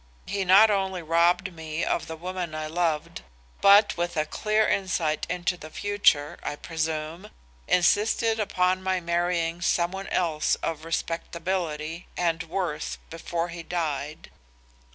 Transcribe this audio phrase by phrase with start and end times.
[0.25, 3.21] He not only robbed me of the woman I loved,
[3.61, 7.29] but with a clear insight into the future, I presume,
[7.67, 14.31] insisted upon my marrying some one else of respectability and worth before he died.